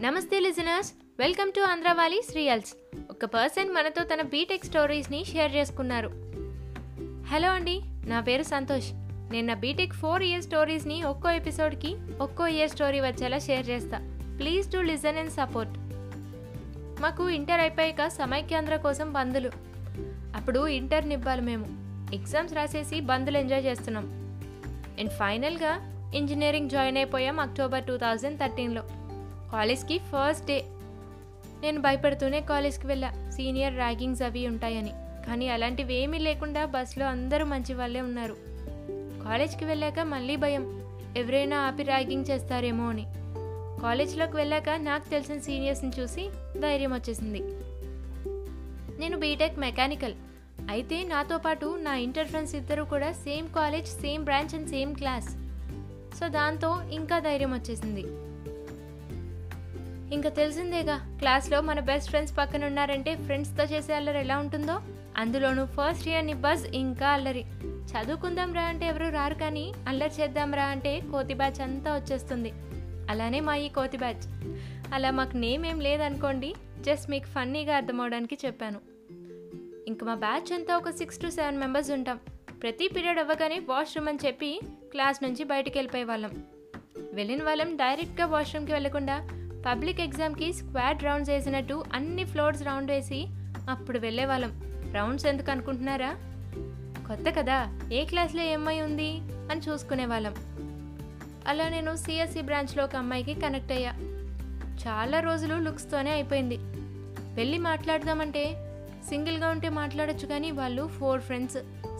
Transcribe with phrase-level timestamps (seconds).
[0.00, 0.92] నమస్తే listeners.
[1.18, 2.74] Welcome to Andhravali serials.
[3.10, 6.08] ఒక person మనతో తన బీటెక్ స్టోరీస్ని షేర్ చేసుకున్నారు.
[7.26, 8.90] హలో అండి నా పేరు సంతోష్.
[9.32, 13.98] నేను నా బీటెక్ ఫోర్ ఇయర్ స్టోరీస్ని ఒక్కో ఎపిసోడ్కి ఒక్కో ఇయర్ స్టోరీ వచ్చేలా షేర్ చేస్తా.
[14.38, 15.72] Please to listen and support.
[17.02, 19.50] మాకు ఇంటర్ అయిపోయాక సమైక్యాంధ్ర కోసం బందులు
[20.36, 21.66] అప్పుడు ఇంటర్ నివ్వాలి మేము.
[22.14, 24.04] ఎగ్జామ్స్ రాసేసి బందులు ఎంజాయ్ చేస్తున్నాం.
[24.98, 25.72] అండ్ ఫైనల్గా
[26.14, 28.82] ఇంజనీరింగ్ జాయిన్ అయిపోయాం అక్టోబర్ టూ థౌజండ్ థర్టీన్లో.
[29.52, 30.64] కాలేజ్కి ఫస్ట్ డే.
[31.60, 33.30] నేను భయపడుతూనే కాలేజ్కి వెళ్ళా.
[33.30, 34.92] సీనియర్ ర్యాగింగ్స్ అవి ఉంటాయని.
[35.26, 38.36] కానీ అలాంటివి ఏమీ లేకుండా బస్సులో అందరూ మంచి వాళ్ళే ఉన్నారు.
[39.24, 40.88] కాలేజ్కి వెళ్ళాక మళ్ళీ భయం.
[41.16, 43.06] ఎవరైనా ఆపి ర్యాగింగ్ చేస్తారేమో అని.
[43.82, 47.40] కాలేజ్లోకి వెళ్ళాక నాకు తెలిసిన సీనియర్స్ని చూసి ధైర్యం వచ్చేసింది.
[49.00, 50.14] నేను బీటెక్ మెకానికల్.
[50.70, 55.28] అయితే నాతో పాటు నా ఇంటర్ ఫ్రెండ్స్ ఇద్దరు కూడా same college same branch and same class.
[56.18, 58.04] So దాంతో ఇంకా ధైర్యం వచ్చేసింది.
[60.12, 64.80] ఇంకా తెలిసిందేగా క్లాస్లో మన బెస్ట్ ఫ్రెండ్స్ పక్కన ఉన్నారంటే ఫ్రెండ్స్తో చేసే అల్లరి ఎలా ఉంటుందో?
[65.16, 67.44] అందులోనూ ఫస్ట్ ఇయర్ని బజ్ ఇంకా అల్లరి.
[67.88, 72.52] చదువుకుందాం రా అంటే ఎవరు రారు కానీ అల్లరి చేద్దాం రా అంటే కోతి బ్యాచ్ అంతా వచ్చేస్తుంది.
[73.10, 74.24] అలానే మా ఈ కోతి బ్యాచ్
[74.94, 78.80] అలా మాకు నేమ్ ఏం లేదనుకోండి జస్ట్ మీకు ఫన్నీగా అర్థమవడానికి చెప్పాను.
[79.88, 82.20] ఇంక మా బ్యాచ్ అంతా ఒక సిక్స్ టు సెవెన్ మెంబర్స్ ఉంటాం.
[82.62, 86.30] ప్రతి పీరియడ్ అవ్వగానే వాష్రూమ్ అని చెప్పి క్లాస్ నుంచి బయటికి వెళ్ళిపోయే వాళ్ళం
[87.12, 89.28] వెళ్ళిన వాళ్ళం డైరెక్ట్గా వాష్రూమ్కి వెళ్ళకుండా
[89.66, 93.26] పబ్లిక్ ఎగ్జామ్కి స్క్వాడ్ రౌండ్స్ వేసినట్టు అన్ని ఫ్లోర్స్ రౌండ్ వేసి
[93.70, 94.60] అప్పుడు వెళ్ళేవాళ్ళం.
[94.94, 96.16] రౌండ్స్ ఎందుకు అనుకుంటున్నారా?
[97.06, 99.18] కొత్త కదా ఏ క్లాస్లో ఏమై ఉంది
[99.50, 100.34] అని చూసుకునేవాళ్ళం.
[101.48, 103.92] అలా నేను సిఎస్సి బ్రాంచ్లో ఒక అమ్మాయికి కనెక్ట్ అయ్యా.
[104.88, 106.56] చాలా రోజులు లుక్స్తోనే అయిపోయింది.
[107.34, 108.44] వెళ్ళి మాట్లాడదామంటే
[109.08, 111.56] సింగిల్గా ఉంటే మాట్లాడొచ్చు కానీ వాళ్ళు ఫోర్ ఫ్రెండ్స్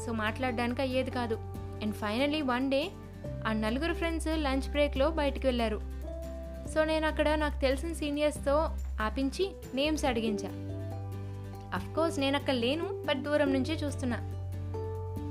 [0.07, 1.35] సో మాట్లాడడానికి అయ్యేది కాదు.
[1.83, 2.91] అండ్ ఫైనలీ వన్ డే
[3.47, 5.98] ఆ నలుగురు ఫ్రెండ్స్ లంచ్ బ్రేక్లో బయటికి వెళ్ళారు.
[6.75, 8.69] సో నేను అక్కడ నాకు తెలిసిన సీనియర్స్తో
[9.01, 10.49] ఆపించి నేమ్స్ అడిగించా.
[11.95, 14.17] కోర్స్ నేను అక్కడ లేను బట్ దూరం నుంచే చూస్తున్నా.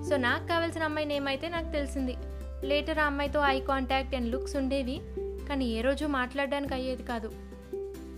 [0.10, 2.16] సో నాకు కావాల్సిన అమ్మాయి నేమ్ అయితే నాకు తెలిసింది.
[2.64, 5.02] లేటర్ ఆ అమ్మాయితో ఐ కాంటాక్ట్ అండ్ లుక్స్ ఉండేవి
[5.50, 7.32] కానీ ఏ రోజు మాట్లాడడానికి అయ్యేది కాదు.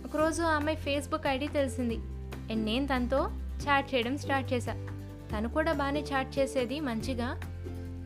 [0.06, 1.96] ఒకరోజు ఆ అమ్మాయి ఫేస్బుక్ ఐడి తెలిసింది.
[2.52, 3.30] అండ్ నేను తనతో
[3.68, 4.72] చాట్ చేయడం స్టార్ట్ చేశా.
[5.32, 7.40] తను కూడా బాగానే చాట్ చేసేది మంచిగా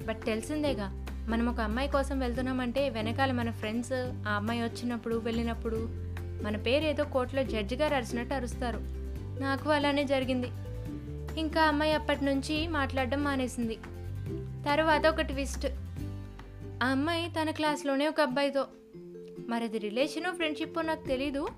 [0.09, 1.04] బట్ తెలిసిందేగా.
[1.29, 3.93] మనం ఒక అమ్మాయి కోసం వెళ్తున్నామంటే వెనకాల మన ఫ్రెండ్స్
[4.29, 5.89] ఆ అమ్మాయి వచ్చినప్పుడు వెళ్ళినప్పుడు
[6.43, 8.81] మన పేరు ఏదో కోర్టులో జడ్జి గారు అరిచినట్టు అరుస్తారు.
[9.41, 10.47] నాకు అలానే జరిగింది.
[11.41, 13.75] ఇంకా అమ్మాయి అప్పటి నుంచి మాట్లాడడం మానేసింది.
[14.67, 15.67] తర్వాత ఒక ట్విస్ట్
[16.83, 18.67] ఆ అమ్మాయి తన క్లాస్లోనే ఒక అబ్బాయితో.
[19.49, 21.49] మరి అది రిలేషను ఫ్రెండ్షిప్పో నాకు తెలీదు.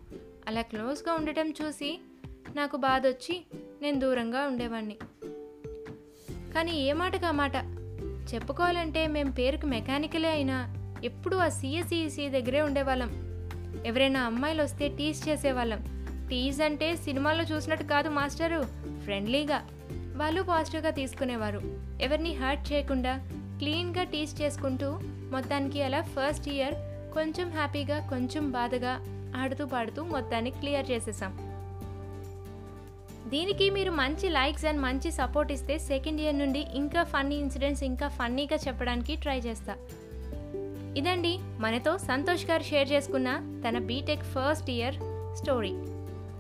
[0.48, 2.00] అలా క్లోజ్గా ఉండటం చూసి
[2.56, 3.44] నాకు బాధ వచ్చి
[3.82, 4.96] నేను దూరంగా ఉండేవాడిని
[6.54, 7.85] కానీ ఏ మాటకు ఆ మాట?
[8.34, 13.10] చెప్పుకోవాలంటే మేము పేరుకి మెకానికలే అయినా ఎప్పుడూ ఆ సిఎస్ఈసి దగ్గరే ఉండేవాళ్ళం.
[13.86, 15.84] ఎవరైనా అమ్మాయిలు వస్తే టీజ్ చేసేవాళ్ళం.
[16.30, 18.62] టీజ్ అంటే సినిమాల్లో చూసినట్టు కాదు మాస్టరు
[19.04, 19.62] ఫ్రెండ్లీగా.
[20.16, 21.60] వాళ్ళు పాజిటివ్గా తీసుకునేవారు.
[22.00, 23.20] ఎవరిని హర్ట్ చేయకుండా
[23.58, 26.74] క్లీన్గా టీజ్ చేసుకుంటూ మొత్తానికి అలా ఫస్ట్ ఇయర్
[27.14, 29.00] కొంచెం హ్యాపీగా కొంచెం బాధగా
[29.36, 31.55] ఆడుతూ పాడుతూ మొత్తాన్ని క్లియర్ చేసేసాం.
[33.28, 38.08] దీనికి మీరు మంచి లైక్స్ అండ్ మంచి సపోర్ట్ ఇస్తే సెకండ్ ఇయర్ నుండి ఇంకా ఫన్నీ ఇన్సిడెంట్స్ ఇంకా
[38.08, 39.74] ఫన్నీగా చెప్పడానికి ట్రై చేస్తా.
[40.96, 43.30] ఇదండి మనతో సంతోష్ గారు షేర్ చేసుకున్న
[43.68, 44.94] తన బీటెక్ ఫస్ట్ ఇయర్
[45.36, 45.74] స్టోరీ.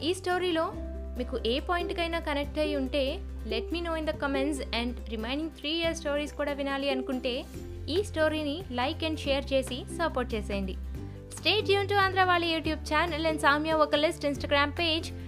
[0.02, 0.72] ఈ స్టోరీలో
[1.18, 5.70] మీకు ఏ పాయింట్కైనా కనెక్ట్ అయ్యి ఉంటే let me know in the comments and remaining three
[5.70, 7.44] year stories కూడా వినాలి అనుకుంటే
[7.88, 10.76] ఈ స్టోరీని లైక్ అండ్ షేర్ చేసి సపోర్ట్ చేసేయండి.
[11.38, 15.08] స్టేట్ యూన్ టు ఆంధ్ర వాళ్ళ యూట్యూబ్ ఛానల్ అండ్ సామ్య ఒక list Instagram page